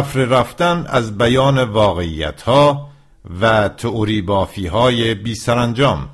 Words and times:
تفره 0.00 0.24
رفتن 0.24 0.86
از 0.88 1.18
بیان 1.18 1.58
واقعیت 1.64 2.42
ها 2.42 2.88
و 3.40 3.68
تئوری 3.68 4.22
بافی 4.22 4.66
های 4.66 5.14
بی 5.14 5.34
سرانجام 5.34 6.08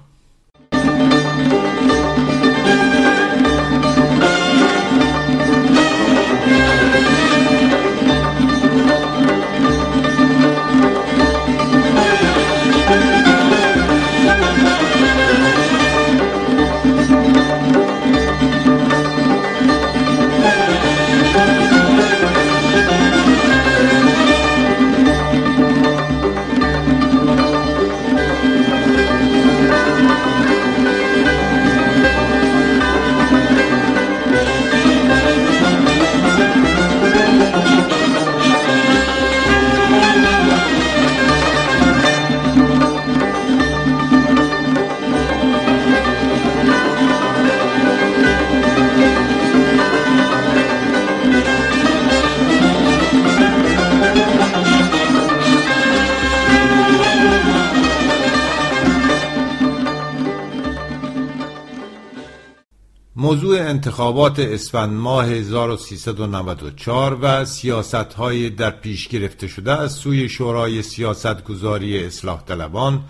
موضوع 63.26 63.58
انتخابات 63.60 64.38
اسفند 64.38 64.92
ماه 64.92 65.26
1394 65.26 67.18
و 67.22 67.44
سیاست 67.44 67.94
های 67.94 68.50
در 68.50 68.70
پیش 68.70 69.08
گرفته 69.08 69.46
شده 69.46 69.72
از 69.72 69.92
سوی 69.92 70.28
شورای 70.28 70.82
سیاست 70.82 71.44
گذاری 71.44 72.04
اصلاح 72.04 72.42
طلبان 72.44 73.00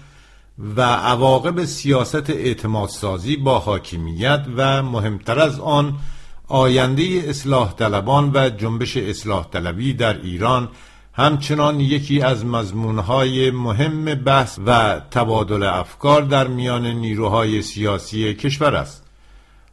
و 0.77 0.83
عواقب 0.83 1.65
سیاست 1.65 2.31
اعتماد 2.31 2.89
سازی 2.89 3.37
با 3.37 3.59
حاکمیت 3.59 4.45
و 4.57 4.83
مهمتر 4.83 5.39
از 5.39 5.61
آن 5.61 5.95
آینده 6.49 7.25
اصلاح 7.27 7.73
طلبان 7.73 8.31
و 8.35 8.51
جنبش 8.51 8.97
اصلاح 8.97 9.47
طلبی 9.51 9.95
در 9.95 10.21
ایران 10.23 10.69
همچنان 11.13 11.81
یکی 11.81 12.23
از 12.23 12.45
مضمونهای 12.45 13.51
مهم 13.51 14.05
بحث 14.05 14.59
و 14.67 15.01
تبادل 15.11 15.63
افکار 15.63 16.23
در 16.23 16.47
میان 16.49 16.87
نیروهای 16.87 17.63
سیاسی 17.63 18.35
کشور 18.35 18.75
است. 18.75 19.06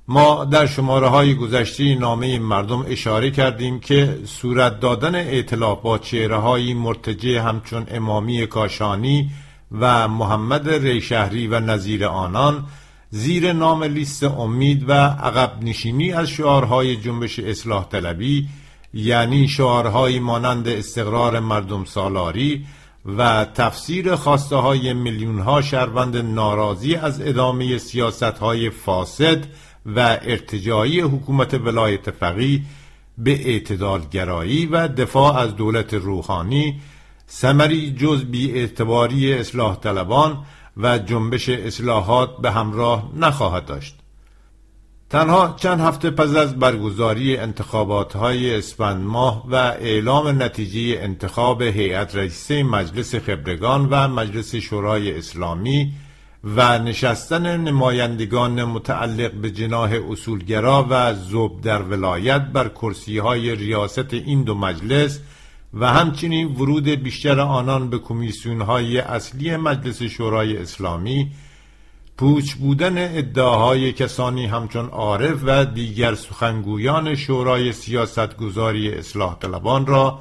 ما 0.08 0.46
در 0.46 0.66
شماره 0.66 1.08
های 1.08 1.36
گذشته 1.36 1.96
نامه 1.96 2.40
مردم 2.40 2.86
اشاره 2.88 3.32
کردیم 3.32 3.80
که 3.80 4.20
صورت 4.26 4.80
دادن 4.80 5.16
اعتلاف 5.16 5.82
با 5.82 5.98
چهره 5.98 6.38
های 6.38 6.74
مرتجع 6.74 7.38
همچون 7.38 7.86
امامی 7.92 8.48
کاشانی 8.48 9.32
و 9.72 10.08
محمد 10.08 10.70
ریشهری 10.70 11.48
و 11.48 11.60
نظیر 11.60 12.06
آنان 12.06 12.66
زیر 13.10 13.54
نام 13.54 13.84
لیست 13.84 14.24
امید 14.24 14.90
و 14.90 14.94
عقب 14.94 15.52
نشینی 15.62 16.12
از 16.12 16.30
شعارهای 16.30 16.96
جنبش 16.96 17.40
اصلاح 17.40 17.88
طلبی 17.90 18.48
یعنی 18.94 19.48
شعارهای 19.48 20.20
مانند 20.20 20.68
استقرار 20.68 21.40
مردم 21.40 21.86
سالاری 21.86 22.66
و 23.18 23.46
تفسیر 23.46 24.16
خواسته 24.16 24.56
های 24.56 24.94
میلیون 24.94 25.40
ها 25.40 25.62
شهروند 25.62 26.18
ناراضی 26.18 26.96
از 26.96 27.22
ادامه 27.22 27.78
سیاست 27.78 28.24
های 28.24 28.70
فاسد 28.70 29.44
و 29.86 30.00
ارتجایی 30.22 31.00
حکومت 31.00 31.54
ولایت 31.54 32.12
فقیه 32.12 32.62
به 33.18 33.32
اعتدالگرایی 33.32 34.66
و 34.66 34.88
دفاع 34.88 35.38
از 35.38 35.56
دولت 35.56 35.94
روحانی 35.94 36.82
سمری 37.26 37.92
جز 37.92 38.24
بی 38.24 38.52
اعتباری 38.52 39.34
اصلاح 39.34 39.76
طلبان 39.76 40.46
و 40.78 40.98
جنبش 40.98 41.50
اصلاحات 41.50 42.38
به 42.42 42.52
همراه 42.52 43.12
نخواهد 43.16 43.66
داشت. 43.66 43.96
تنها 45.10 45.56
چند 45.58 45.80
هفته 45.80 46.10
پس 46.10 46.36
از 46.36 46.60
برگزاری 46.60 47.38
انتخابات 47.38 48.16
های 48.16 48.56
اسفند 48.56 49.06
ماه 49.06 49.46
و 49.50 49.56
اعلام 49.56 50.44
نتیجه 50.44 51.00
انتخاب 51.02 51.62
هیئت 51.62 52.16
رئیسه 52.16 52.64
مجلس 52.64 53.16
خبرگان 53.16 53.88
و 53.92 54.08
مجلس 54.08 54.56
شورای 54.56 55.18
اسلامی 55.18 55.94
و 56.44 56.80
نشستن 56.80 57.58
نمایندگان 57.58 58.64
متعلق 58.64 59.32
به 59.32 59.52
جناح 59.52 60.00
اصولگرا 60.10 60.88
و 60.90 61.14
زوب 61.14 61.62
در 61.62 61.82
ولایت 61.82 62.42
بر 62.42 62.70
کرسی 62.70 63.18
های 63.18 63.56
ریاست 63.56 64.14
این 64.14 64.44
دو 64.44 64.56
مجلس 64.56 65.20
و 65.74 65.94
همچنین 65.94 66.48
ورود 66.48 66.88
بیشتر 66.90 67.40
آنان 67.40 67.90
به 67.90 68.00
کمیسیون 68.00 68.62
های 68.62 68.98
اصلی 68.98 69.58
مجلس 69.58 70.04
شورای 70.04 70.58
اسلامی 70.58 71.32
پوچ 72.18 72.54
بودن 72.54 73.18
ادعاهای 73.18 73.92
کسانی 73.92 74.46
همچون 74.46 74.86
عارف 74.86 75.40
و 75.44 75.66
دیگر 75.66 76.16
سخنگویان 76.16 77.16
شورای 77.16 77.72
سیاست 77.72 78.38
گذاری 78.38 78.94
اصلاح 78.94 79.40
طلبان 79.40 79.86
را 79.86 80.20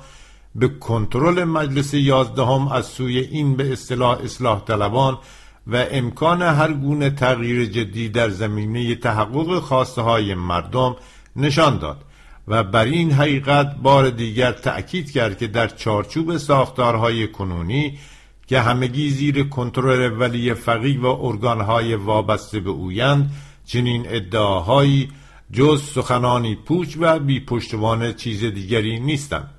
به 0.55 0.69
کنترل 0.69 1.45
مجلس 1.45 1.95
یازدهم 1.95 2.69
از 2.69 2.87
سوی 2.87 3.19
این 3.19 3.57
به 3.57 3.73
اصطلاح 3.73 4.19
اصلاح 4.19 4.65
طلبان 4.65 5.19
و 5.67 5.87
امکان 5.91 6.43
هر 6.43 6.73
گونه 6.73 7.11
تغییر 7.11 7.65
جدی 7.65 8.09
در 8.09 8.29
زمینه 8.29 8.95
تحقق 8.95 9.59
خواسته 9.59 10.03
های 10.03 10.35
مردم 10.35 10.97
نشان 11.37 11.79
داد 11.79 12.05
و 12.49 12.65
بر 12.65 12.85
این 12.85 13.13
حقیقت 13.13 13.77
بار 13.77 14.11
دیگر 14.11 14.53
تأکید 14.53 15.11
کرد 15.11 15.39
که 15.39 15.47
در 15.47 15.69
چارچوب 15.69 16.37
ساختارهای 16.37 17.29
کنونی 17.29 17.99
که 18.47 18.61
همگی 18.61 19.11
زیر 19.11 19.49
کنترل 19.49 20.21
ولی 20.21 20.55
فقیه 20.55 21.01
و 21.01 21.07
ارگانهای 21.07 21.95
وابسته 21.95 22.61
به 22.61 22.71
اویند 22.71 23.31
چنین 23.65 24.07
ادعاهایی 24.09 25.09
جز 25.53 25.83
سخنانی 25.83 26.55
پوچ 26.55 26.97
و 27.01 27.19
بی 27.19 27.41
پشتوانه 27.41 28.13
چیز 28.13 28.45
دیگری 28.45 29.01
نیستند. 29.01 29.51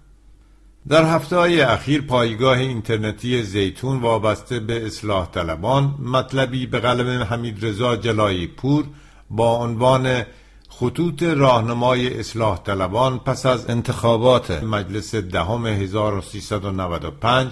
در 0.89 1.15
هفته 1.15 1.35
های 1.35 1.61
اخیر 1.61 2.01
پایگاه 2.01 2.57
اینترنتی 2.57 3.43
زیتون 3.43 4.01
وابسته 4.01 4.59
به 4.59 4.85
اصلاح 4.85 5.31
طلبان 5.31 5.95
مطلبی 5.99 6.65
به 6.65 6.79
قلم 6.79 7.23
حمید 7.23 7.65
رضا 7.65 7.95
جلایی 7.95 8.47
پور 8.47 8.85
با 9.29 9.57
عنوان 9.57 10.23
خطوط 10.69 11.23
راهنمای 11.23 12.19
اصلاح 12.19 12.57
طلبان 12.63 13.19
پس 13.19 13.45
از 13.45 13.69
انتخابات 13.69 14.63
مجلس 14.63 15.15
دهم 15.15 15.65
1395 15.65 17.51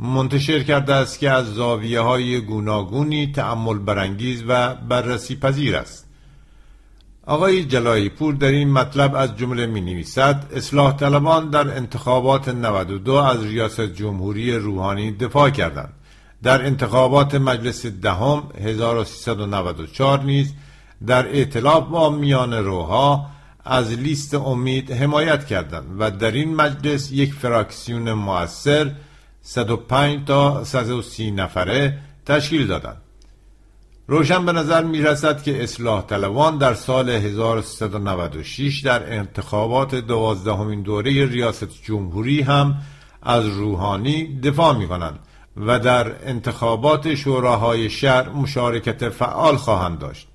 منتشر 0.00 0.62
کرده 0.62 0.94
است 0.94 1.18
که 1.18 1.30
از 1.30 1.54
زاویه 1.54 2.00
های 2.00 2.40
گوناگونی 2.40 3.32
تأمل 3.32 3.78
برانگیز 3.78 4.44
و 4.48 4.74
بررسی 4.74 5.36
پذیر 5.36 5.76
است. 5.76 6.11
آقای 7.26 7.64
جلایی 7.64 8.08
پور 8.08 8.34
در 8.34 8.48
این 8.48 8.72
مطلب 8.72 9.14
از 9.14 9.36
جمله 9.36 9.66
می 9.66 9.80
نویسد 9.80 10.46
اصلاح 10.52 10.96
طلبان 10.96 11.50
در 11.50 11.76
انتخابات 11.76 12.48
92 12.48 13.14
از 13.14 13.44
ریاست 13.44 13.80
جمهوری 13.80 14.56
روحانی 14.56 15.12
دفاع 15.12 15.50
کردند. 15.50 15.92
در 16.42 16.66
انتخابات 16.66 17.34
مجلس 17.34 17.86
دهم 17.86 18.42
1394 18.60 20.22
نیز 20.22 20.52
در 21.06 21.26
ائتلاف 21.26 21.88
با 21.88 22.10
میان 22.10 22.54
روها 22.54 23.26
از 23.64 23.92
لیست 23.92 24.34
امید 24.34 24.92
حمایت 24.92 25.46
کردند 25.46 25.96
و 25.98 26.10
در 26.10 26.30
این 26.30 26.54
مجلس 26.54 27.12
یک 27.12 27.34
فراکسیون 27.34 28.12
موثر 28.12 28.92
105 29.42 30.26
تا 30.26 30.64
130 30.64 31.30
نفره 31.30 31.98
تشکیل 32.26 32.66
دادند. 32.66 33.01
روشن 34.06 34.46
به 34.46 34.52
نظر 34.52 34.84
می 34.84 35.02
رسد 35.02 35.42
که 35.42 35.62
اصلاح 35.62 36.02
طلبان 36.02 36.58
در 36.58 36.74
سال 36.74 37.10
1396 37.10 38.80
در 38.80 39.18
انتخابات 39.18 39.94
دوازدهمین 39.94 40.82
دوره 40.82 41.26
ریاست 41.26 41.68
جمهوری 41.82 42.40
هم 42.40 42.76
از 43.22 43.46
روحانی 43.46 44.40
دفاع 44.40 44.76
می 44.78 44.88
کنند 44.88 45.18
و 45.56 45.78
در 45.78 46.28
انتخابات 46.28 47.14
شوراهای 47.14 47.90
شهر 47.90 48.28
مشارکت 48.28 49.08
فعال 49.08 49.56
خواهند 49.56 49.98
داشت. 49.98 50.28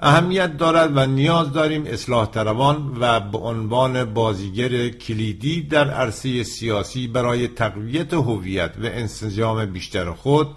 اهمیت 0.00 0.56
دارد 0.56 0.96
و 0.96 1.06
نیاز 1.06 1.52
داریم 1.52 1.84
اصلاح 1.86 2.26
طلبان 2.26 2.96
و 3.00 3.20
به 3.20 3.38
عنوان 3.38 4.04
بازیگر 4.04 4.88
کلیدی 4.88 5.62
در 5.62 5.90
عرصه 5.90 6.42
سیاسی 6.42 7.06
برای 7.06 7.48
تقویت 7.48 8.14
هویت 8.14 8.74
و 8.78 8.84
انسجام 8.84 9.66
بیشتر 9.66 10.10
خود 10.10 10.48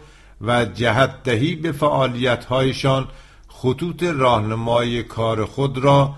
و 0.44 0.66
جهت 0.66 1.24
دهی 1.24 1.56
به 1.56 1.72
فعالیت‌هایشان 1.72 3.08
خطوط 3.48 4.04
راهنمای 4.04 5.04
کار 5.04 5.46
خود 5.46 5.78
را 5.78 6.16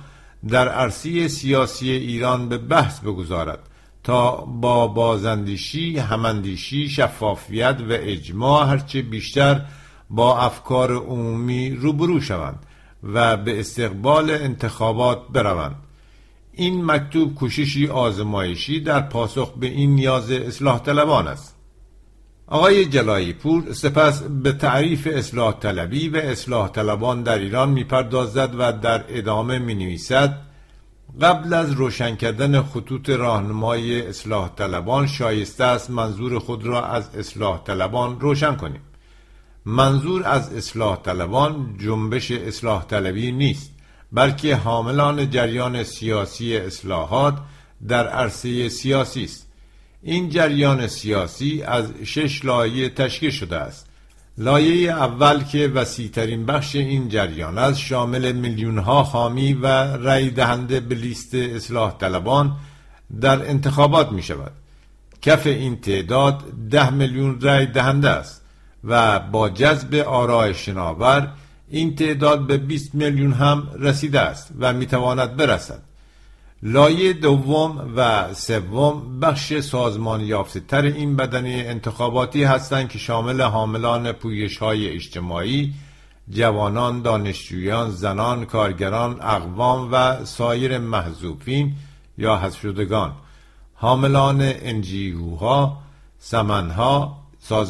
در 0.50 0.70
عرصه 0.70 1.28
سیاسی 1.28 1.92
ایران 1.92 2.50
به 2.50 2.58
بحث 2.58 3.00
بگذارد 3.00 3.60
تا 4.04 4.32
با 4.32 4.88
بازندیشی، 4.88 5.98
هماندیشی، 5.98 6.90
شفافیت 6.90 7.78
و 7.90 7.92
اجماع 7.92 8.68
هرچه 8.68 9.02
بیشتر 9.02 9.62
با 10.10 10.40
افکار 10.40 10.96
عمومی 10.96 11.70
روبرو 11.70 12.22
شوند 12.22 12.60
و 13.04 13.38
به 13.38 13.60
استقبال 13.60 14.32
انتخابات 14.32 15.28
بروند. 15.34 15.76
این 16.54 16.86
مکتوب 16.86 17.36
کوششی 17.36 17.88
آزمایشی 17.88 18.80
در 18.80 19.02
پاسخ 19.02 19.54
به 19.54 19.68
این 19.68 19.96
نیاز 19.96 20.32
اصلاح 20.32 20.80
طلبان 20.80 21.28
است. 21.28 21.55
آقای 22.48 22.86
جلایی 22.86 23.34
پور 23.34 23.74
سپس 23.74 24.24
به 24.24 24.52
تعریف 24.52 25.08
اصلاح 25.12 25.60
طلبی 25.60 26.10
و 26.10 26.18
اصلاح 26.18 26.70
طلبان 26.70 27.24
در 27.24 27.40
ایران 27.40 27.70
می‌پردازد 27.70 28.56
و 28.58 28.72
در 28.72 29.04
ادامه 29.08 29.60
می 29.60 29.74
نویسد 29.74 30.42
قبل 31.22 31.54
از 31.54 31.72
روشن 31.72 32.16
کردن 32.16 32.62
خطوط 32.62 33.10
راهنمای 33.10 34.08
اصلاح 34.08 34.50
طلبان 34.56 35.08
شایسته 35.08 35.64
است 35.64 35.90
منظور 35.90 36.40
خود 36.40 36.64
را 36.64 36.86
از 36.86 37.16
اصلاح 37.16 37.64
طلبان 37.64 38.20
روشن 38.20 38.56
کنیم. 38.56 38.82
منظور 39.66 40.24
از 40.28 40.54
اصلاح 40.54 41.02
طلبان 41.02 41.78
جنبش 41.78 42.32
اصلاح 42.32 42.86
طلبی 42.86 43.32
نیست 43.32 43.72
بلکه 44.12 44.56
حاملان 44.56 45.30
جریان 45.30 45.84
سیاسی 45.84 46.58
اصلاحات 46.58 47.38
در 47.88 48.08
عرصه 48.08 48.70
سیاسی 48.70 49.24
است. 49.24 49.45
این 50.08 50.30
جریان 50.30 50.88
سیاسی 50.88 51.64
از 51.64 51.86
شش 52.04 52.46
لایه 52.46 52.90
تشکیل 52.90 53.30
شده 53.30 53.56
است. 53.56 53.88
لایه 54.38 54.92
اول 54.92 55.44
که 55.44 55.68
وسیعترین 55.68 56.46
بخش 56.46 56.76
این 56.76 57.10
جریان 57.10 57.58
است 57.58 57.80
شامل 57.80 58.32
میلیون 58.32 58.78
ها 58.78 59.04
حامی 59.04 59.54
و 59.54 59.68
رأی 59.98 60.30
دهنده 60.30 60.80
به 60.80 60.96
لیست 60.96 61.36
اصلاح 61.36 61.98
طلبان 61.98 62.56
در 63.22 63.50
انتخابات 63.50 64.12
می 64.12 64.24
شود 64.24 64.52
کف 65.22 65.48
این 65.48 65.82
تعداد 65.82 66.44
ده 66.72 66.90
میلیون 66.90 67.42
رأی 67.42 67.66
دهنده 67.66 68.10
است 68.10 68.42
و 68.84 69.20
با 69.20 69.50
جذب 69.50 69.96
آرای 69.96 70.54
شناور 70.54 71.32
این 71.70 71.96
تعداد 71.96 72.48
به 72.48 72.58
20 72.58 72.96
میلیون 72.96 73.34
هم 73.34 73.68
رسیده 73.80 74.20
است 74.20 74.52
و 74.60 74.74
می‌تواند 74.74 75.36
برسد. 75.36 75.82
لایه 76.68 77.14
دوم 77.14 77.94
و 77.96 78.34
سوم 78.34 79.20
بخش 79.20 79.60
سازمان 79.60 80.22
یافته 80.22 80.60
تر 80.60 80.82
این 80.82 81.16
بدنه 81.16 81.64
انتخاباتی 81.68 82.44
هستند 82.44 82.90
که 82.90 83.00
شامل 83.00 83.42
حاملان 83.42 84.12
پویش 84.12 84.58
های 84.58 84.90
اجتماعی 84.90 85.74
جوانان، 86.30 87.02
دانشجویان، 87.02 87.90
زنان، 87.90 88.46
کارگران، 88.46 89.22
اقوام 89.22 89.90
و 89.92 90.26
سایر 90.26 90.78
محذوفین 90.78 91.76
یا 92.18 92.38
حذف 92.38 92.62
شدگان 92.62 93.14
حاملان 93.74 94.42
انجیوها، 94.42 95.78
سمنها، 96.20 97.18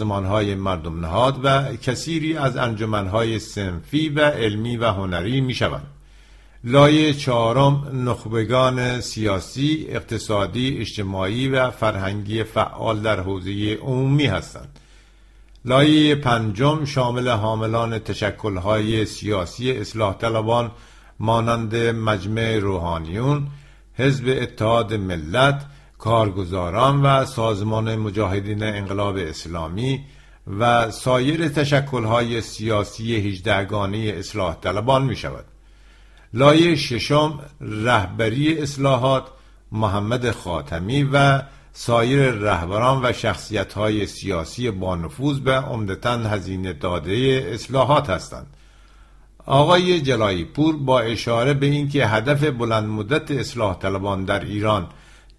های 0.09 0.55
مردم 0.55 0.99
نهاد 0.99 1.39
و 1.43 1.75
کثیری 1.75 2.37
از 2.37 2.57
انجمنهای 2.57 3.39
سنفی 3.39 4.09
و 4.09 4.19
علمی 4.19 4.77
و 4.77 4.91
هنری 4.91 5.41
می 5.41 5.53
شوند. 5.53 5.94
لایه 6.67 7.13
چهارم 7.13 7.91
نخبگان 7.93 9.01
سیاسی، 9.01 9.85
اقتصادی، 9.89 10.77
اجتماعی 10.77 11.47
و 11.47 11.71
فرهنگی 11.71 12.43
فعال 12.43 13.01
در 13.01 13.19
حوزه 13.19 13.73
عمومی 13.73 14.25
هستند. 14.25 14.79
لایه 15.65 16.15
پنجم 16.15 16.85
شامل 16.85 17.29
حاملان 17.29 17.99
تشکلهای 17.99 19.05
سیاسی 19.05 19.71
اصلاح 19.71 20.17
طلبان 20.17 20.71
مانند 21.19 21.75
مجمع 21.75 22.57
روحانیون، 22.57 23.47
حزب 23.93 24.37
اتحاد 24.41 24.93
ملت، 24.93 25.65
کارگزاران 25.97 27.01
و 27.01 27.25
سازمان 27.25 27.95
مجاهدین 27.95 28.63
انقلاب 28.63 29.17
اسلامی 29.17 30.05
و 30.59 30.91
سایر 30.91 31.47
تشکلهای 31.47 32.41
سیاسی 32.41 33.15
هجدهگانه 33.15 33.97
اصلاح 33.97 34.55
طلبان 34.61 35.03
می 35.03 35.15
شود 35.15 35.45
لایه 36.35 36.75
ششم 36.75 37.39
رهبری 37.61 38.61
اصلاحات 38.61 39.23
محمد 39.71 40.31
خاتمی 40.31 41.03
و 41.03 41.41
سایر 41.73 42.31
رهبران 42.31 43.05
و 43.05 43.13
شخصیت 43.13 44.05
سیاسی 44.05 44.71
با 44.71 44.95
نفوذ 44.95 45.39
به 45.39 45.51
عمدتا 45.51 46.17
هزینه 46.17 46.73
داده 46.73 47.49
اصلاحات 47.53 48.09
هستند. 48.09 48.47
آقای 49.45 50.01
جلایی 50.01 50.45
پور 50.45 50.77
با 50.77 50.99
اشاره 50.99 51.53
به 51.53 51.65
اینکه 51.65 52.07
هدف 52.07 52.43
بلند 52.43 52.87
مدت 52.89 53.31
اصلاح 53.31 53.79
طلبان 53.79 54.25
در 54.25 54.39
ایران 54.39 54.87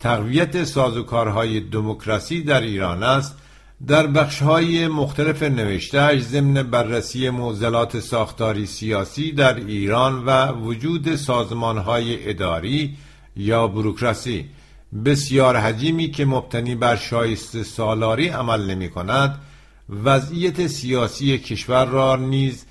تقویت 0.01 0.65
سازوکارهای 0.65 1.61
دموکراسی 1.61 2.43
در 2.43 2.61
ایران 2.61 3.03
است 3.03 3.39
در 3.87 4.07
بخشهای 4.07 4.89
مختلف 4.89 5.43
نوشتهش 5.43 6.23
ضمن 6.23 6.63
بررسی 6.63 7.31
موزلات 7.31 8.01
ساختاری 8.01 8.67
سیاسی 8.67 9.33
در 9.33 9.55
ایران 9.55 10.25
و 10.25 10.53
وجود 10.53 11.17
سازمانهای 11.17 12.31
اداری 12.31 12.97
یا 13.37 13.69
بروکراسی. 13.69 14.45
بسیار 15.05 15.57
حجیمی 15.57 16.11
که 16.11 16.25
مبتنی 16.25 16.75
بر 16.75 16.97
شایسته 16.97 17.63
سالاری 17.63 18.29
عمل 18.29 18.71
نمی 18.71 18.91
کند 18.91 19.39
وضعیت 20.05 20.67
سیاسی 20.67 21.39
کشور 21.39 21.85
را 21.85 22.17
نیز 22.17 22.65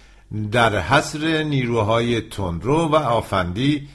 در 0.51 0.79
حصر 0.79 1.43
نیروهای 1.43 2.21
تندرو 2.21 2.77
و 2.77 2.95
آفندی 2.95 3.88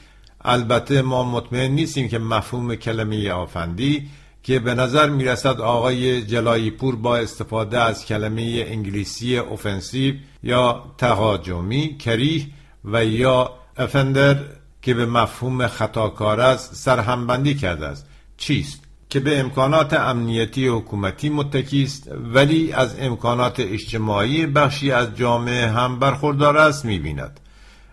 البته 0.44 1.02
ما 1.02 1.24
مطمئن 1.24 1.70
نیستیم 1.70 2.08
که 2.08 2.18
مفهوم 2.18 2.74
کلمه 2.74 3.30
آفندی 3.30 4.08
که 4.42 4.58
به 4.58 4.74
نظر 4.74 5.08
می‌رسد 5.08 5.60
آقای 5.60 6.22
جلایی 6.22 6.70
پور 6.70 6.96
با 6.96 7.16
استفاده 7.16 7.80
از 7.80 8.06
کلمه 8.06 8.64
انگلیسی 8.68 9.38
اوفنسیو 9.38 10.14
یا 10.42 10.84
تهاجمی 10.98 11.98
کریه 11.98 12.46
و 12.84 13.04
یا 13.04 13.52
افندر 13.76 14.36
که 14.82 14.94
به 14.94 15.06
مفهوم 15.06 15.66
خطاکار 15.66 16.40
است 16.40 16.74
سرهمبندی 16.74 17.54
کرده 17.54 17.86
است. 17.86 18.06
چیست؟ 18.36 18.80
که 19.08 19.20
به 19.20 19.40
امکانات 19.40 19.92
امنیتی 19.92 20.66
حکومتی 20.66 21.28
متکی 21.28 21.82
است 21.82 22.10
ولی 22.34 22.72
از 22.72 22.96
امکانات 23.00 23.60
اجتماعی 23.60 24.46
بخشی 24.46 24.92
از 24.92 25.16
جامعه 25.16 25.66
هم 25.66 25.98
برخوردار 25.98 26.56
است 26.56 26.84
می‌بیند. 26.84 27.40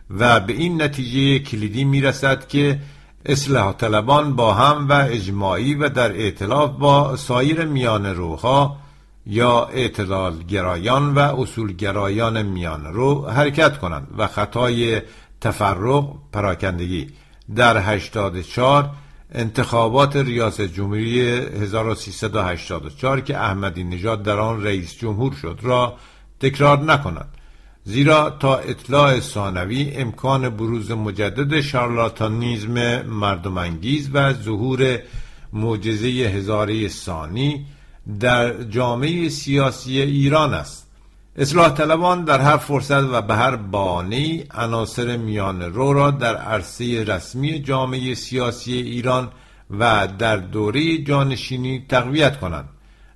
و 0.09 0.39
به 0.39 0.53
این 0.53 0.81
نتیجه 0.81 1.39
کلیدی 1.39 1.83
می‌رسد 1.83 2.47
که 2.47 2.79
اصلاح 3.27 3.73
طلبان 3.73 4.35
با 4.35 4.53
هم 4.53 4.89
و 4.89 4.93
اجماعی 4.93 5.75
و 5.75 5.89
در 5.89 6.11
ائتلاف 6.11 6.71
با 6.71 7.15
سایر 7.15 7.65
میان 7.65 8.05
روها 8.05 8.77
یا 9.25 9.65
اعتدال 9.65 10.43
گرایان 10.43 11.13
و 11.13 11.19
اصول 11.19 11.73
گرایان 11.73 12.41
میان 12.41 12.93
رو 12.93 13.27
حرکت 13.27 13.77
کنند 13.77 14.07
و 14.17 14.27
خطای 14.27 15.01
تفرق 15.41 16.13
پراکندگی. 16.33 17.07
در 17.55 17.77
84 17.77 18.89
انتخابات 19.31 20.15
ریاست 20.15 20.61
جمهوری 20.61 21.21
1384 21.21 23.21
که 23.21 23.37
احمدی 23.37 23.83
نژاد 23.83 24.23
در 24.23 24.39
آن 24.39 24.63
رئیس 24.63 24.97
جمهور 24.97 25.33
شد 25.33 25.59
را 25.61 25.97
تکرار 26.39 26.79
نکنند 26.79 27.29
زیرا 27.87 28.29
تا 28.29 28.57
اطلاع 28.57 29.19
ثانوی 29.19 29.91
امکان 29.95 30.49
بروز 30.49 30.91
مجدد 30.91 31.61
شارلاتانیزم 31.61 33.01
مردمانگیز 33.01 34.09
و 34.13 34.33
ظهور 34.33 34.99
معجزه 35.53 36.07
هزاره 36.07 36.87
ثانی 36.87 37.65
در 38.19 38.63
جامعه 38.63 39.29
سیاسی 39.29 40.01
ایران 40.01 40.53
است. 40.53 40.87
اصلاح 41.35 41.69
طلبان 41.69 42.23
در 42.23 42.39
هر 42.39 42.57
فرصت 42.57 43.03
و 43.03 43.21
به 43.21 43.35
هر 43.35 43.55
بانی 43.55 44.43
عناصر 44.51 45.17
میان 45.17 45.61
رو 45.61 45.93
را 45.93 46.11
در 46.11 46.35
عرصه 46.35 47.03
رسمی 47.03 47.59
جامعه 47.59 48.13
سیاسی 48.13 48.73
ایران 48.73 49.29
و 49.79 50.07
در 50.19 50.37
دوره 50.37 50.97
جانشینی 50.97 51.85
تقویت 51.89 52.39
کنند. 52.39 52.69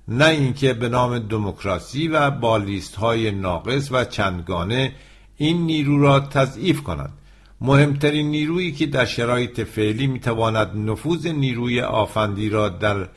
نه 0.08 0.26
اینکه 0.26 0.72
به 0.72 0.88
نام 0.88 1.18
دموکراسی 1.18 2.08
و 2.08 2.30
با 2.30 2.56
لیست 2.56 2.94
های 2.96 3.30
ناقص 3.30 3.88
و 3.92 4.04
چندگانه 4.04 4.92
این 5.36 5.66
نیرو 5.66 6.02
را 6.02 6.20
تضعیف 6.20 6.82
کنند 6.82 7.12
مهمترین 7.60 8.30
نیرویی 8.30 8.72
که 8.72 8.86
در 8.86 9.04
شرایط 9.04 9.60
فعلی 9.60 10.06
می‌تواند 10.06 10.90
نفوذ 10.90 11.26
نیروی 11.26 11.80
آفندی 11.80 12.48
را 12.48 12.68
در 12.68 13.08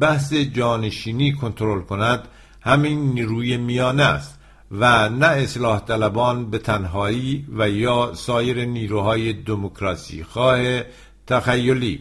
بحث 0.00 0.32
جانشینی 0.32 1.32
کنترل 1.32 1.80
کند 1.80 2.28
همین 2.60 3.12
نیروی 3.12 3.56
میانه 3.56 4.02
است 4.02 4.38
و 4.70 5.08
نه 5.08 5.26
اصلاح 5.26 5.80
طلبان 5.80 6.50
به 6.50 6.58
تنهایی 6.58 7.46
و 7.56 7.70
یا 7.70 8.12
سایر 8.14 8.64
نیروهای 8.64 9.32
دموکراسی 9.32 10.24
خواه 10.24 10.82
تخیلی. 11.26 12.00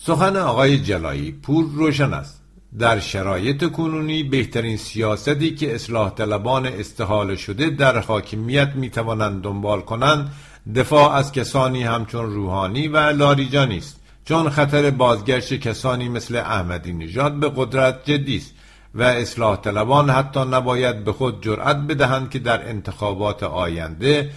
سخن 0.00 0.36
آقای 0.36 0.78
جلایی 0.78 1.32
پور 1.32 1.64
روشن 1.72 2.12
است. 2.12 2.41
در 2.78 3.00
شرایط 3.00 3.72
کنونی 3.72 4.22
بهترین 4.22 4.76
سیاستی 4.76 5.54
که 5.54 5.74
اصلاح 5.74 6.10
طلبان 6.10 6.66
استحال 6.66 7.36
شده 7.36 7.70
در 7.70 7.98
حاکمیت 7.98 8.72
می‌توانند 8.74 9.42
دنبال 9.42 9.80
کنند 9.80 10.32
دفاع 10.74 11.12
از 11.12 11.32
کسانی 11.32 11.82
همچون 11.82 12.24
روحانی 12.24 12.88
و 12.88 12.96
لاریجانی 12.96 13.78
است. 13.78 14.00
چون 14.24 14.50
خطر 14.50 14.90
بازگشت 14.90 15.54
کسانی 15.54 16.08
مثل 16.08 16.36
احمدی 16.36 16.92
نژاد 16.92 17.32
به 17.32 17.52
قدرت 17.56 18.04
جدی 18.04 18.36
است 18.36 18.54
و 18.94 19.02
اصلاح 19.02 19.56
طلبان 19.56 20.10
حتی 20.10 20.40
نباید 20.40 21.04
به 21.04 21.12
خود 21.12 21.44
جرأت 21.44 21.76
بدهند 21.76 22.30
که 22.30 22.38
در 22.38 22.68
انتخابات 22.68 23.42
آینده 23.42 24.30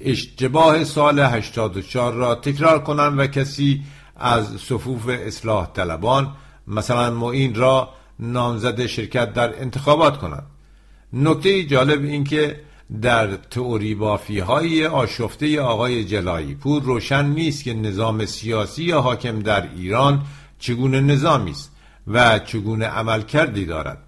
اشتباه 0.00 0.84
سال 0.84 1.20
84 1.20 2.12
را 2.14 2.34
تکرار 2.34 2.82
کنند 2.82 3.18
و 3.18 3.26
کسی 3.26 3.82
از 4.16 4.46
صفوف 4.60 5.08
اصلاح 5.08 5.72
طلبان 5.72 6.34
مثلا 6.68 7.10
معین 7.10 7.54
را 7.54 7.88
نامزد 8.18 8.86
شرکت 8.86 9.32
در 9.32 9.60
انتخابات 9.60 10.18
کنند 10.18 10.46
نکته 11.12 11.64
جالب 11.64 12.04
این 12.04 12.24
که 12.24 12.60
در 13.02 13.36
تئوری 13.36 13.94
بافی 13.94 14.38
های 14.38 14.86
آشفته 14.86 15.60
آقای 15.60 16.04
جلایی 16.04 16.54
پور 16.54 16.82
روشن 16.82 17.26
نیست 17.26 17.64
که 17.64 17.74
نظام 17.74 18.26
سیاسی 18.26 18.90
حاکم 18.90 19.40
در 19.40 19.68
ایران 19.76 20.22
چگونه 20.58 21.00
نظامی 21.00 21.50
است 21.50 21.72
و 22.06 22.38
چگونه 22.38 22.86
عمل 22.86 23.22
کردی 23.22 23.66
دارد. 23.66 23.98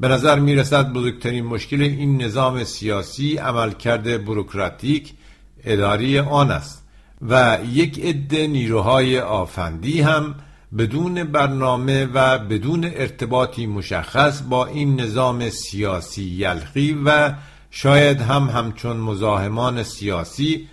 به 0.00 0.08
نظر 0.08 0.38
می 0.38 0.54
رسد 0.54 0.92
بزرگترین 0.92 1.44
مشکل 1.44 1.82
این 1.82 2.22
نظام 2.22 2.64
سیاسی 2.64 3.36
عملکرد 3.36 4.24
بروکراتیک 4.24 5.12
اداری 5.64 6.18
آن 6.18 6.50
است 6.50 6.84
و 7.28 7.58
یک 7.72 8.00
عده 8.04 8.46
نیروهای 8.46 9.20
آفندی 9.20 10.00
هم 10.00 10.34
بدون 10.78 11.24
برنامه 11.24 12.08
و 12.14 12.38
بدون 12.38 12.84
ارتباطی 12.84 13.66
مشخص 13.66 14.42
با 14.48 14.66
این 14.66 15.00
نظام 15.00 15.50
سیاسی 15.50 16.24
یلخی 16.24 16.98
و 17.04 17.32
شاید 17.70 18.20
هم 18.20 18.42
همچون 18.42 18.96
مزاحمان 18.96 19.82
سیاسی 19.82 20.68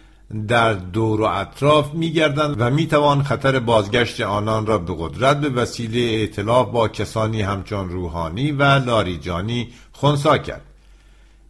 در 0.47 0.73
دور 0.73 1.21
و 1.21 1.23
اطراف 1.23 1.93
میگردند 1.93 2.55
و 2.59 2.69
می‌توان 2.69 3.23
خطر 3.23 3.59
بازگشت 3.59 4.21
آنان 4.21 4.65
را 4.65 4.77
به 4.77 4.95
قدرت 4.97 5.37
به 5.41 5.49
وسیله 5.49 5.99
اعتلاف 5.99 6.71
با 6.71 6.87
کسانی 6.87 7.41
همچون 7.41 7.89
روحانی 7.89 8.51
و 8.51 8.63
لاریجانی 8.63 9.69
خونسا 9.91 10.37
کرد. 10.37 10.70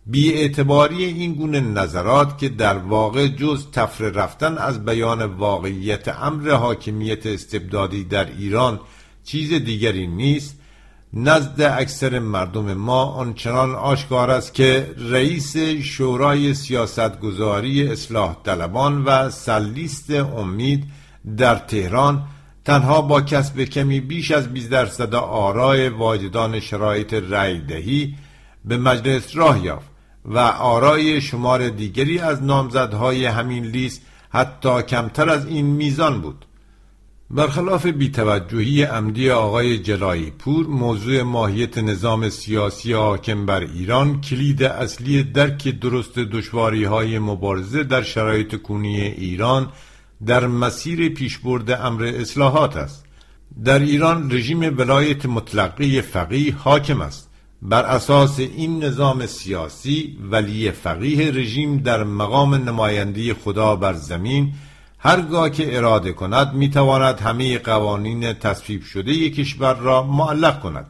بی 0.05 0.34
اعتباری 0.34 1.05
این 1.05 1.34
گونه 1.34 1.60
نظرات 1.60 2.38
که 2.38 2.50
در 2.50 2.77
واقع 2.77 3.27
جز 3.27 3.72
تفره 3.72 4.10
رفتن 4.10 4.58
از 4.58 4.86
بیان 4.86 5.24
واقعیت 5.24 6.08
امر 6.08 6.51
حاکمیت 6.51 7.25
استبدادی 7.25 8.03
در 8.03 8.25
ایران 8.25 8.79
چیز 9.24 9.53
دیگری 9.53 10.08
نیست 10.08 10.58
نزد 11.13 11.62
اکثر 11.62 12.20
مردم 12.20 12.74
ما 12.74 13.03
آنچنان 13.03 13.75
آشکار 13.75 14.31
است 14.31 14.53
که 14.53 14.93
رئیس 14.98 15.58
شورای 15.81 16.53
سیاستگذاری 16.53 17.88
اصلاح 17.88 18.36
طلبان 18.43 19.03
و 19.03 19.29
سلیست 19.29 20.12
امید 20.12 20.84
در 21.38 21.55
تهران 21.55 22.24
تنها 22.65 23.01
با 23.01 23.22
کسب 23.22 23.63
کمی 23.63 24.00
بیش 24.00 24.31
از 24.31 24.53
20 24.53 24.70
درصد 24.70 25.15
آرای 25.15 25.89
واجدان 25.89 26.60
شرایط 26.60 27.13
رأی 27.13 27.60
دهی 27.60 28.15
به 28.65 28.77
مجلس 28.77 29.36
راه 29.36 29.65
یافت. 29.65 29.91
و 30.25 30.38
آرای 30.40 31.22
شمار 31.22 31.70
دیگری 31.70 32.20
از 32.20 32.44
نامزدهای 32.44 33.25
همین 33.25 33.66
لیست 33.66 34.01
حتی 34.30 34.82
کمتر 34.82 35.30
از 35.30 35.46
این 35.46 35.66
میزان 35.66 36.22
بود. 36.22 36.46
برخلاف 37.34 37.86
بیتوجهی 37.86 38.84
عمدی 38.84 39.30
آقای 39.30 39.78
جلایی 39.78 40.32
پور 40.32 40.68
موضوع 40.68 41.22
ماهیت 41.22 41.78
نظام 41.78 42.30
سیاسی 42.30 42.94
حاکم 42.94 43.46
بر 43.46 43.60
ایران 43.60 44.22
کلید 44.22 44.63
اصلی 44.63 45.24
درک 45.24 45.68
درست 45.68 46.20
دشواری 46.20 46.84
های 46.84 47.20
مبارزه 47.20 47.84
در 47.84 48.01
شرایط 48.01 48.56
کونی 48.56 49.01
ایران 49.01 49.72
در 50.25 50.48
مسیر 50.48 51.10
پیشبرد 51.10 51.72
امر 51.72 52.04
اصلاحات 52.04 52.78
است. 52.78 53.06
در 53.66 53.80
ایران 53.80 54.32
رژیم 54.32 54.60
ولایت 54.78 55.25
مطلقه 55.25 56.01
فقیه 56.01 56.56
حاکم 56.56 57.01
است. 57.01 57.31
بر 57.62 57.84
اساس 57.84 58.39
این 58.39 58.84
نظام 58.84 59.25
سیاسی 59.25 60.18
ولی 60.32 60.72
فقیه 60.72 61.32
رژیم 61.32 61.77
در 61.77 62.03
مقام 62.03 62.56
نمایندی 62.56 63.34
خدا 63.34 63.75
بر 63.75 63.94
زمین 63.94 64.53
هرگاه 65.00 65.50
که 65.50 65.77
اراده 65.77 66.13
کند 66.13 66.53
می‌تواند 66.53 67.20
همه 67.20 67.58
قوانین 67.58 68.34
تصویب 68.34 68.84
شده 68.84 69.30
کشور 69.30 69.74
را 69.74 70.03
معلق 70.03 70.60
کند. 70.60 70.86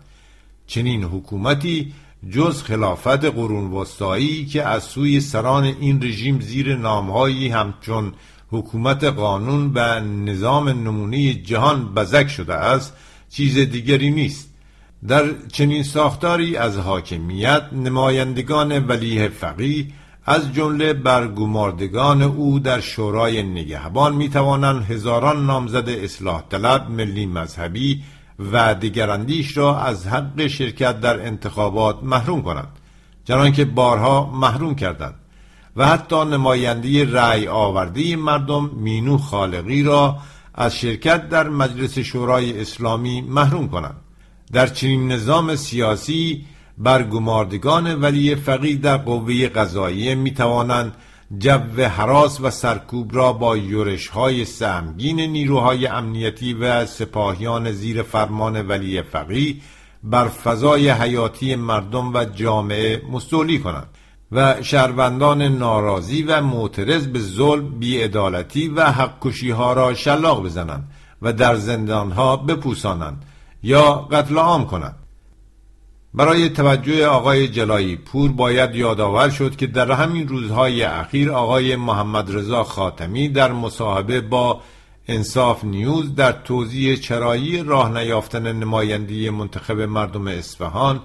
چنین 0.67 1.03
حکومتی 1.03 1.93
جز 2.29 2.63
خلافت 2.63 3.25
قرون 3.25 3.71
وسطایی 3.71 4.45
که 4.45 4.63
از 4.63 4.83
سوی 4.83 5.19
سران 5.19 5.63
این 5.63 6.03
رژیم 6.03 6.39
زیر 6.39 6.75
نامهایی 6.77 7.49
همچون 7.49 8.13
حکومت 8.51 9.03
قانون 9.03 9.71
و 9.75 9.99
نظام 9.99 10.69
نمونه 10.69 11.33
جهان 11.33 11.93
بزک 11.93 12.27
شده 12.27 12.53
است 12.53 12.93
چیز 13.29 13.57
دیگری 13.57 14.11
نیست. 14.11 14.50
در 15.07 15.25
چنین 15.51 15.83
ساختاری 15.83 16.57
از 16.57 16.77
حاکمیت 16.77 17.63
نمایندگان 17.73 18.85
ولیه 18.87 19.27
فقیه 19.27 19.87
از 20.25 20.53
جمله 20.53 20.93
برگماردگان 20.93 22.21
او 22.21 22.59
در 22.59 22.79
شورای 22.79 23.43
نگهبان 23.43 24.15
می 24.15 24.29
توانند 24.29 24.83
هزاران 24.83 25.45
نامزد 25.45 25.89
اصلاح 25.89 26.43
طلب 26.49 26.89
ملی 26.89 27.25
مذهبی 27.25 28.03
و 28.51 28.75
دیگراندیش 28.75 29.57
را 29.57 29.79
از 29.79 30.07
حق 30.07 30.47
شرکت 30.47 30.99
در 30.99 31.25
انتخابات 31.25 32.03
محروم 32.03 32.41
کنند 32.41 32.79
چنانکه 33.25 33.65
بارها 33.65 34.31
محروم 34.33 34.75
کردند 34.75 35.15
و 35.75 35.87
حتی 35.87 36.25
نمایندی 36.25 37.05
رأی 37.05 37.47
آوردی 37.47 38.15
مردم 38.15 38.69
مینو 38.75 39.17
خالقی 39.17 39.83
را 39.83 40.17
از 40.55 40.75
شرکت 40.75 41.29
در 41.29 41.49
مجلس 41.49 41.99
شورای 41.99 42.61
اسلامی 42.61 43.21
محروم 43.21 43.67
کنند. 43.67 44.00
در 44.51 44.67
چنین 44.67 45.11
نظام 45.11 45.55
سیاسی 45.55 46.45
برگماردگان 46.77 48.01
ولی 48.01 48.35
فقیه 48.35 48.75
در 48.75 48.97
قوه 48.97 49.47
قضاییه 49.47 50.15
می 50.15 50.31
توانند 50.31 50.95
جو 51.37 51.83
حراس 51.83 52.41
و 52.41 52.49
سرکوب 52.49 53.15
را 53.15 53.33
با 53.33 53.57
یورش 53.57 54.07
های 54.07 54.45
سهمگین 54.45 55.19
نیروهای 55.19 55.87
امنیتی 55.87 56.53
و 56.53 56.85
سپاهیان 56.85 57.71
زیر 57.71 58.03
فرمان 58.03 58.67
ولی 58.67 59.01
فقیه 59.01 59.55
بر 60.03 60.27
فضای 60.27 60.89
حیاتی 60.89 61.55
مردم 61.55 62.13
و 62.13 62.25
جامعه 62.25 63.01
مستولی 63.11 63.59
کنند 63.59 63.87
و 64.31 64.61
شهروندان 64.61 65.41
ناراضی 65.41 66.23
و 66.23 66.41
معترض 66.41 67.07
به 67.07 67.19
ظلم 67.19 67.79
بیعدالتی 67.79 68.67
و 68.67 68.83
حق 68.83 69.27
ها 69.51 69.73
را 69.73 69.93
شلاق 69.93 70.43
بزنند 70.43 70.91
و 71.21 71.33
در 71.33 71.55
زندانها 71.55 72.37
بپوسانند. 72.37 73.25
یا 73.63 73.93
قتل 73.93 74.37
عام 74.37 74.65
کنند 74.65 74.95
برای 76.13 76.49
توجه 76.49 77.07
آقای 77.07 77.47
جلایی 77.47 77.95
پور 77.95 78.31
باید 78.31 78.75
یادآور 78.75 79.29
شد 79.29 79.55
که 79.55 79.67
در 79.67 79.91
همین 79.91 80.27
روزهای 80.27 80.83
اخیر 80.83 81.31
آقای 81.31 81.75
محمد 81.75 82.35
رضا 82.35 82.63
خاتمی 82.63 83.29
در 83.29 83.51
مصاحبه 83.51 84.21
با 84.21 84.61
انصاف 85.07 85.63
نیوز 85.63 86.15
در 86.15 86.31
توضیح 86.31 86.95
چرایی 86.95 87.63
راه 87.63 87.97
نیافتن 87.97 88.51
نمایندی 88.51 89.29
منتخب 89.29 89.79
مردم 89.79 90.27
اصفهان 90.27 90.99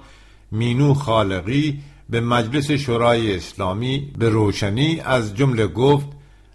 مینو 0.51 0.93
خالقی 0.93 1.79
به 2.09 2.21
مجلس 2.21 2.71
شورای 2.71 3.35
اسلامی 3.35 4.11
به 4.17 4.29
روشنی 4.29 5.01
از 5.05 5.35
جمله 5.35 5.67
گفت 5.67 6.07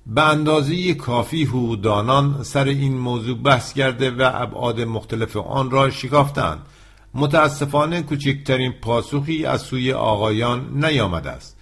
به 0.07 0.23
اندازه 0.23 0.95
کافی 0.95 1.45
حقوقدانان 1.45 2.43
سر 2.43 2.65
این 2.65 2.99
موضوع 2.99 3.39
بحث 3.39 3.73
کرده 3.73 4.11
و 4.11 4.31
ابعاد 4.35 4.81
مختلف 4.81 5.37
آن 5.37 5.71
را 5.71 5.91
شکافتند. 5.91 6.59
متاسفانه 7.15 8.03
کوچکترین 8.03 8.73
پاسخی 8.73 9.45
از 9.45 9.63
سوی 9.63 9.93
آقایان 9.93 10.85
نیامده 10.85 11.31
است. 11.31 11.57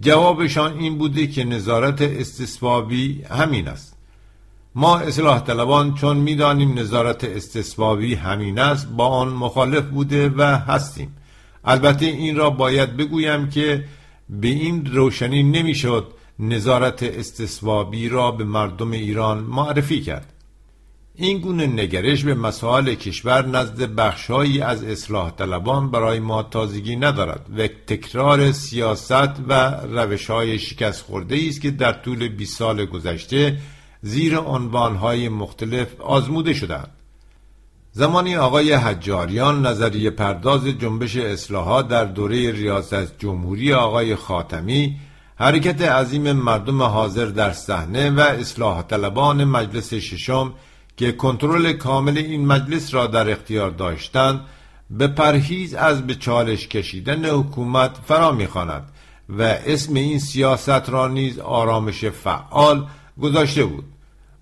جوابشان 0.00 0.78
این 0.78 0.98
بوده 0.98 1.26
که 1.26 1.44
نظارت 1.44 2.02
استصوابی 2.02 3.22
همین 3.22 3.68
است. 3.68 3.96
ما 4.74 4.98
اصلاح 4.98 5.40
طلبان 5.40 5.94
چون 5.94 6.16
می‌دانیم 6.16 6.78
نظارت 6.78 7.24
استصوابی 7.24 8.14
همین 8.14 8.58
است 8.58 8.88
با 8.88 9.06
آن 9.06 9.28
مخالف 9.28 9.84
بوده 9.84 10.28
و 10.28 10.42
هستیم. 10.42 11.16
البته 11.64 12.06
این 12.06 12.36
را 12.36 12.50
باید 12.50 12.96
بگویم 12.96 13.48
که 13.48 13.84
به 14.30 14.48
این 14.48 14.86
روشنی 14.86 15.42
نمی‌شد 15.42 16.12
نظارت 16.40 17.02
استصوابی 17.02 18.08
را 18.08 18.30
به 18.30 18.44
مردم 18.44 18.90
ایران 18.90 19.38
معرفی 19.38 20.00
کرد. 20.00 20.32
این 21.14 21.38
گونه 21.38 21.66
نگرش 21.66 22.24
به 22.24 22.34
مسائل 22.34 22.94
کشور 22.94 23.46
نزد 23.46 23.82
بخشهایی 23.82 24.60
از 24.60 24.84
اصلاح 24.84 25.30
طلبان 25.30 25.90
برای 25.90 26.20
ما 26.20 26.42
تازگی 26.42 26.96
ندارد 26.96 27.46
و 27.58 27.66
تکرار 27.66 28.52
سیاست 28.52 29.40
و 29.48 29.80
روش 29.80 30.30
های 30.30 30.58
شکست 30.58 31.02
خورده 31.02 31.38
است 31.48 31.60
که 31.60 31.70
در 31.70 31.92
طول 31.92 32.28
20 32.28 32.58
سال 32.58 32.84
گذشته 32.84 33.58
زیر 34.02 34.38
عنوانهای 34.38 35.28
مختلف 35.28 36.00
آزموده 36.00 36.54
شدند 36.54 36.90
زمانی 37.92 38.36
آقای 38.36 38.72
حجاریان 38.72 39.66
نظریه 39.66 40.10
پرداز 40.10 40.66
جنبش 40.66 41.16
اصلاحات 41.16 41.88
در 41.88 42.04
دوره 42.04 42.52
ریاست 42.52 43.18
جمهوری 43.18 43.72
آقای 43.72 44.16
خاتمی 44.16 44.96
حرکت 45.40 45.82
عظیم 45.82 46.32
مردم 46.32 46.82
حاضر 46.82 47.24
در 47.26 47.52
صحنه 47.52 48.10
و 48.10 48.20
اصلاح 48.20 48.82
طلبان 48.82 49.44
مجلس 49.44 49.94
ششم 49.94 50.52
که 50.96 51.12
کنترل 51.12 51.72
کامل 51.72 52.18
این 52.18 52.46
مجلس 52.46 52.94
را 52.94 53.06
در 53.06 53.30
اختیار 53.30 53.70
داشتند 53.70 54.40
به 54.90 55.06
پرهیز 55.06 55.74
از 55.74 56.06
به 56.06 56.14
چالش 56.14 56.68
کشیدن 56.68 57.24
حکومت 57.24 57.90
فرا 58.06 58.32
می‌خواند 58.32 58.82
و 59.28 59.42
اسم 59.42 59.94
این 59.94 60.18
سیاست 60.18 60.90
را 60.90 61.08
نیز 61.08 61.38
آرامش 61.38 62.04
فعال 62.04 62.86
گذاشته 63.22 63.64
بود. 63.64 63.84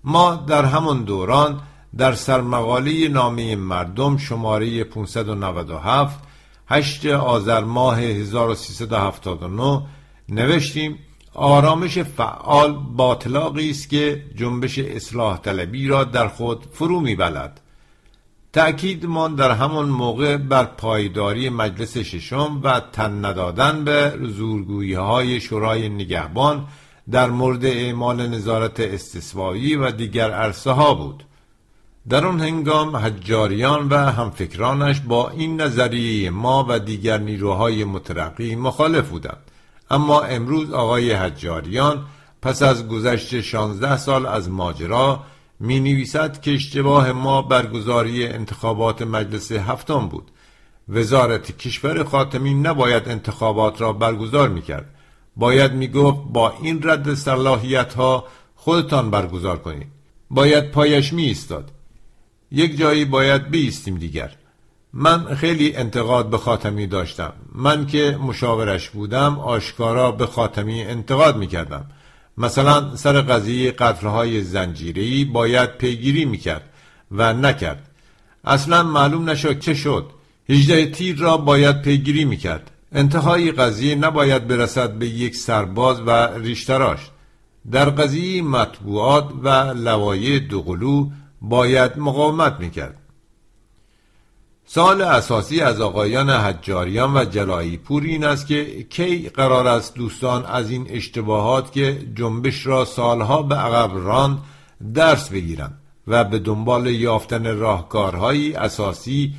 ما 0.03 0.35
در 0.35 0.65
همان 0.65 1.03
دوران 1.03 1.59
در 1.97 2.13
سرمقاله 2.13 3.07
نامه 3.07 3.55
مردم 3.55 4.17
شماره 4.17 4.83
597 4.83 6.19
8 6.67 7.05
آذر 7.05 7.63
ماه 7.63 7.99
1379 7.99 9.81
نوشتیم 10.29 10.99
آرامش 11.33 11.97
فعال 11.99 12.73
باطلاقی 12.95 13.69
است 13.69 13.89
که 13.89 14.23
جنبش 14.35 14.79
اصلاح 14.79 15.37
طلبی 15.37 15.87
را 15.87 16.03
در 16.03 16.27
خود 16.27 16.65
فرو 16.71 16.99
میبلد. 16.99 17.61
تأکیدمان 18.53 19.35
در 19.35 19.51
همان 19.51 19.89
موقع 19.89 20.37
بر 20.37 20.63
پایداری 20.63 21.49
مجلس 21.49 21.97
ششم 21.97 22.61
و 22.63 22.79
تن 22.79 23.25
ندادن 23.25 23.83
به 23.83 24.19
زورگویی 24.23 24.93
های 24.93 25.41
شورای 25.41 25.89
نگهبان 25.89 26.67
در 27.11 27.29
مورد 27.29 27.65
اعمال 27.65 28.27
نظارت 28.27 28.79
استثوایی 28.79 29.75
و 29.75 29.91
دیگر 29.91 30.31
عرصه 30.31 30.71
ها 30.71 30.93
بود. 30.93 31.23
در 32.09 32.25
آن 32.25 32.41
هنگام 32.41 32.95
حجاریان 32.95 33.89
و 33.89 33.97
همفکرانش 33.97 34.99
با 34.99 35.29
این 35.29 35.61
نظریه 35.61 36.29
ما 36.29 36.65
و 36.69 36.79
دیگر 36.79 37.17
نیروهای 37.17 37.83
مترقی 37.83 38.55
مخالف 38.55 39.09
بودند. 39.09 39.46
اما 39.89 40.21
امروز 40.21 40.71
آقای 40.71 41.11
حجاریان 41.11 42.05
پس 42.41 42.61
از 42.61 42.87
گذشت 42.87 43.41
16 43.41 43.97
سال 43.97 44.25
از 44.25 44.49
ماجرا 44.49 45.23
می 45.59 45.79
نویسد 45.79 46.41
که 46.41 46.53
اشتباه 46.53 47.11
ما 47.11 47.41
برگزاری 47.41 48.27
انتخابات 48.27 49.01
مجلس 49.01 49.51
هفتم 49.51 50.07
بود. 50.07 50.31
وزارت 50.89 51.57
کشور 51.57 52.03
خاتمی 52.03 52.53
نباید 52.53 53.09
انتخابات 53.09 53.81
را 53.81 53.93
برگزار 53.93 54.49
می 54.49 54.61
کرد 54.61 54.95
باید 55.35 55.73
می 55.73 55.87
گفت 55.87 56.19
با 56.33 56.53
این 56.61 56.79
رد 56.83 57.13
صلاحیت 57.13 57.93
ها 57.93 58.25
خودتان 58.55 59.11
برگزار 59.11 59.57
کنید. 59.57 59.87
باید 60.29 60.71
پایش 60.71 61.13
می 61.13 61.23
ایستاد 61.23 61.71
یک 62.51 62.77
جایی 62.77 63.05
باید 63.05 63.49
بیستیم 63.49 63.97
دیگر. 63.97 64.31
من 64.99 65.35
خیلی 65.35 65.75
انتقاد 65.75 66.29
به 66.29 66.37
خاتمی 66.37 66.87
داشتم. 66.87 67.33
من 67.55 67.85
که 67.87 68.17
مشاورش 68.27 68.89
بودم 68.89 69.39
آشکارا 69.39 70.11
به 70.11 70.25
خاتمی 70.25 70.81
انتقاد 70.81 71.37
می‌کردم. 71.37 71.85
مثلا 72.37 72.95
سر 72.95 73.21
قضیه 73.21 73.71
قتلهای 73.71 74.41
زنجیری 74.41 75.25
باید 75.25 75.77
پیگیری 75.77 76.25
می‌کرد 76.25 76.63
و 77.11 77.33
نکرد. 77.33 77.87
اصلا 78.45 78.83
معلوم 78.83 79.29
نشد 79.29 79.59
چه 79.59 79.73
شد. 79.73 80.05
هجده 80.49 80.85
تیر 80.85 81.17
را 81.17 81.37
باید 81.37 81.81
پیگیری 81.81 82.25
می‌کرد. 82.25 82.71
انتهای 82.91 83.51
قضیه 83.51 83.95
نباید 83.95 84.47
برسد 84.47 84.91
به 84.93 85.07
یک 85.07 85.35
سرباز 85.35 86.01
و 86.01 86.11
ریشتراش 86.37 86.99
در 87.71 87.89
قضیه 87.89 88.41
مطبوعات 88.41 89.29
و 89.43 89.49
لوایه 89.73 90.39
دوقلو 90.39 91.09
باید 91.41 91.97
مقاومت 91.97 92.55
می‌کرد. 92.59 92.96
سال 94.69 95.01
اساسی 95.01 95.61
از 95.61 95.81
آقایان 95.81 96.29
حجاریان 96.29 97.17
و 97.17 97.25
جلایی 97.25 97.77
پور 97.77 98.03
این 98.03 98.23
است 98.23 98.47
که 98.47 98.83
کی 98.83 99.29
قرار 99.29 99.67
است 99.67 99.95
دوستان 99.95 100.45
از 100.45 100.71
این 100.71 100.87
اشتباهات 100.89 101.71
که 101.71 102.07
جنبش 102.15 102.65
را 102.65 102.85
سالها 102.85 103.41
به 103.41 103.55
عقب 103.55 103.91
راند 103.97 104.37
درس 104.93 105.29
بگیرند 105.29 105.77
و 106.07 106.23
به 106.23 106.39
دنبال 106.39 106.87
یافتن 106.87 107.57
راهکارهایی 107.57 108.53
اساسی 108.53 109.33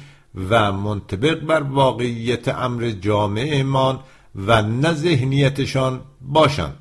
و 0.51 0.73
منطبق 0.73 1.41
بر 1.41 1.63
واقعیت 1.63 2.49
امر 2.49 2.91
جامعهمان 2.91 4.01
و 4.47 4.63
نه 4.63 4.93
ذهنیتشان 4.93 6.01
باشند. 6.21 6.77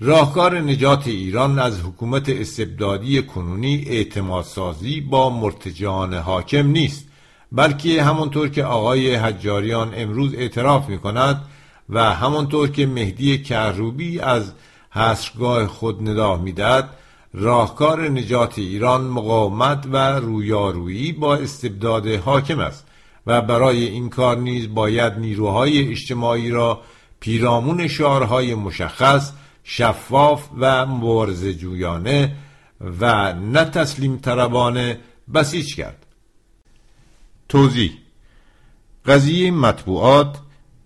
راهکار 0.00 0.60
نجات 0.60 1.06
ایران 1.06 1.58
از 1.58 1.80
حکومت 1.80 2.28
استبدادی 2.28 3.22
کنونی 3.22 3.84
اعتماد 3.86 4.44
سازی 4.44 5.00
با 5.00 5.30
مرتجان 5.30 6.14
حاکم 6.14 6.66
نیست. 6.66 7.09
بلکه 7.52 8.02
همانطور 8.02 8.48
که 8.48 8.64
آقای 8.64 9.14
حجاریان 9.14 9.92
امروز 9.96 10.34
اعتراف 10.34 10.88
می 10.88 10.98
کند 10.98 11.42
و 11.88 12.14
همانطور 12.14 12.70
که 12.70 12.86
مهدی 12.86 13.42
کروبی 13.42 14.20
از 14.20 14.52
حسرگاه 14.90 15.66
خود 15.66 16.08
ندا 16.08 16.36
می‌دهد 16.36 16.90
راهکار 17.34 18.08
نجات 18.08 18.58
ایران 18.58 19.04
مقاومت 19.04 19.86
و 19.92 19.96
رویارویی 19.96 21.12
با 21.12 21.36
استبداد 21.36 22.06
حاکم 22.06 22.58
است 22.58 22.86
و 23.26 23.40
برای 23.40 23.84
این 23.84 24.08
کار 24.08 24.36
نیز 24.36 24.74
باید 24.74 25.12
نیروهای 25.12 25.90
اجتماعی 25.90 26.50
را 26.50 26.80
پیرامون 27.20 27.88
شعارهای 27.88 28.54
مشخص 28.54 29.32
شفاف 29.64 30.48
و 30.58 30.86
مبارزه 30.86 31.54
جویانه 31.54 32.36
و 33.00 33.32
نه 33.32 33.64
تسلیم 33.64 34.16
طربانه 34.16 34.98
بسیج 35.34 35.74
کرد. 35.74 36.06
توضیح. 37.50 37.92
قضیه 39.06 39.50
مطبوعات 39.50 40.38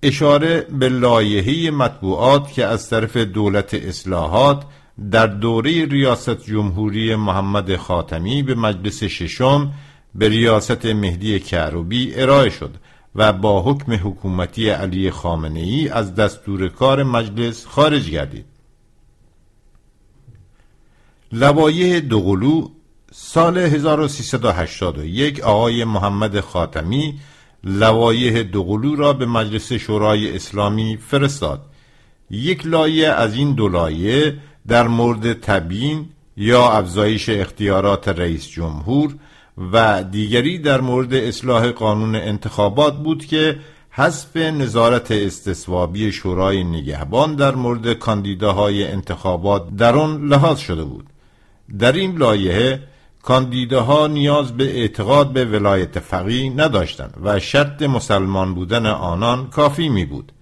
اشاره 0.03 0.61
به 0.61 0.89
لایحه 0.89 1.71
مطبوعات 1.71 2.53
که 2.53 2.65
از 2.65 2.91
طرف 2.91 3.17
دولت 3.17 3.75
اصلاحات 3.75 4.63
در 5.11 5.27
دوره 5.27 5.85
ریاست 5.85 6.45
جمهوری 6.45 7.15
محمد 7.15 7.77
خاتمی 7.77 8.43
به 8.43 8.55
مجلس 8.55 9.05
ششم 9.05 9.73
به 10.15 10.29
ریاست 10.29 10.87
مهدی 10.87 11.41
کروبی 11.41 12.15
ارائه 12.15 12.51
شد 12.51 12.75
و 13.15 13.33
با 13.33 13.63
حکم 13.63 13.93
حکومتی 13.93 14.69
علی 14.69 15.11
خامنه 15.11 15.61
ای 15.61 15.89
از 15.89 16.15
دستور 16.15 16.69
کار 16.69 17.03
مجلس 17.03 17.67
خارج 17.67 18.11
گردید. 18.11 18.47
لوایح 21.33 22.01
دوقلو 22.01 22.69
سال 23.17 23.59
1381 23.59 25.41
آقای 25.41 25.85
محمد 25.85 26.41
خاتمی 26.41 27.15
لوایح 27.65 28.43
دوقلو 28.43 28.97
را 28.97 29.13
به 29.13 29.27
مجلس 29.27 29.73
شورای 29.73 30.37
اسلامی 30.37 30.97
فرستاد. 30.97 31.63
یک 32.31 32.67
لایه 32.67 33.09
از 33.09 33.35
این 33.35 33.53
دو 33.53 33.69
لایه 33.69 34.37
در 34.69 34.89
مورد 34.89 35.33
تبیین 35.33 36.07
یا 36.37 36.71
افزایش 36.71 37.29
اختیارات 37.29 38.09
رئیس 38.09 38.49
جمهور 38.49 39.15
و 39.73 40.05
دیگری 40.05 40.59
در 40.59 40.81
مورد 40.81 41.15
اصلاح 41.15 41.71
قانون 41.71 42.17
انتخابات 42.17 42.97
بود 42.97 43.27
که 43.27 43.59
حذف 43.91 44.37
نظارت 44.37 45.11
استصوابی 45.11 46.13
شورای 46.13 46.65
نگهبان 46.65 47.35
در 47.35 47.55
مورد 47.55 47.93
کاندیداهای 47.93 48.85
انتخابات 48.85 49.77
در 49.77 49.97
آن 49.97 50.29
لحاظ 50.29 50.59
شده 50.59 50.85
بود. 50.85 51.07
در 51.79 51.93
این 51.93 52.17
لایحه 52.17 52.94
کاندیداها 53.25 54.07
نیاز 54.07 54.57
به 54.57 54.65
اعتقاد 54.79 55.33
به 55.33 55.45
ولایت 55.45 55.99
فقیه 55.99 56.51
نداشتند 56.51 57.15
و 57.23 57.41
شرط 57.41 57.83
مسلمان 57.83 58.55
بودن 58.55 58.87
آنان 58.87 59.51
کافی 59.51 59.89
می 59.89 60.05
بود 60.05 60.33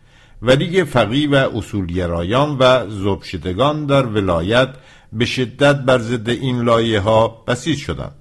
ولی 0.42 0.84
فقی 0.84 1.26
و 1.26 1.34
اصولگرایان 1.34 2.56
و 2.58 2.90
زبشدگان 2.90 3.86
در 3.86 4.06
ولایت 4.06 4.68
به 5.12 5.24
شدت 5.24 5.76
بر 5.76 5.98
ضد 5.98 6.28
این 6.28 6.62
لایه 6.62 7.00
ها 7.00 7.28
بسیج 7.46 7.78
شدند. 7.78 8.14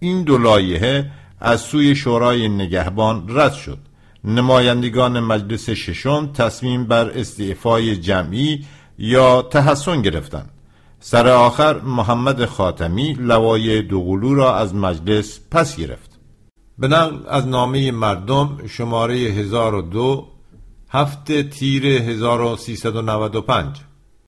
این 0.00 0.22
دو 0.22 0.38
لایحه 0.38 1.10
از 1.40 1.60
سوی 1.60 1.96
شورای 1.96 2.48
نگهبان 2.48 3.24
رد 3.28 3.52
شد. 3.52 3.78
نمایندگان 4.24 5.20
مجلس 5.20 5.70
ششم 5.70 6.32
تصمیم 6.32 6.84
بر 6.84 7.10
استعفای 7.10 7.96
جمعی 7.96 8.64
یا 8.98 9.42
تحسن 9.42 10.02
گرفتند. 10.02 10.50
سر 11.00 11.28
آخر 11.28 11.80
محمد 11.80 12.44
خاتمی 12.44 13.12
لوای 13.12 13.82
دوقلو 13.82 14.34
را 14.34 14.56
از 14.56 14.74
مجلس 14.74 15.40
پس 15.50 15.76
گرفت. 15.76 16.18
به 16.78 16.88
نقل 16.88 17.16
از 17.28 17.46
نامه 17.46 17.90
مردم 17.90 18.58
شماره 18.66 19.14
1002 19.14 20.28
هفته 20.90 21.42
تیر 21.42 21.86
1395 21.86 23.76